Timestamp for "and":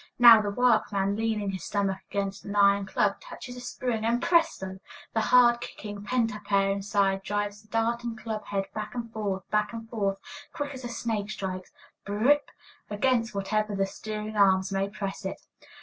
4.03-4.19, 8.95-9.13, 9.73-9.87